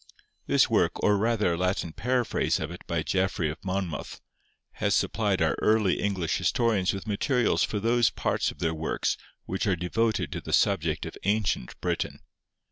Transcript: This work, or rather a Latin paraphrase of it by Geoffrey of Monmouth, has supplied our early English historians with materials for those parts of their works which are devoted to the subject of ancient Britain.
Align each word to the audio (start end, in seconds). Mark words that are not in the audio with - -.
This 0.47 0.67
work, 0.67 1.03
or 1.03 1.15
rather 1.15 1.53
a 1.53 1.57
Latin 1.57 1.93
paraphrase 1.93 2.59
of 2.59 2.71
it 2.71 2.81
by 2.87 3.03
Geoffrey 3.03 3.51
of 3.51 3.63
Monmouth, 3.63 4.19
has 4.81 4.95
supplied 4.95 5.43
our 5.43 5.55
early 5.61 5.99
English 5.99 6.37
historians 6.39 6.91
with 6.91 7.05
materials 7.05 7.61
for 7.61 7.79
those 7.79 8.09
parts 8.09 8.49
of 8.49 8.57
their 8.57 8.73
works 8.73 9.15
which 9.45 9.67
are 9.67 9.75
devoted 9.75 10.31
to 10.31 10.41
the 10.41 10.53
subject 10.53 11.05
of 11.05 11.15
ancient 11.23 11.79
Britain. 11.81 12.21